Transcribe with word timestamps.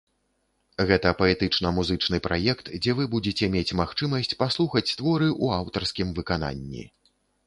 Гэта 0.91 1.09
паэтычна-музычны 1.17 2.17
праект, 2.27 2.71
дзе 2.85 2.95
вы 2.99 3.05
будзеце 3.15 3.49
мець 3.55 3.75
магчымасць 3.81 4.37
паслухаць 4.39 4.87
творы 4.97 5.29
ў 5.43 5.61
аўтарскім 5.61 6.15
выкананні. 6.21 6.83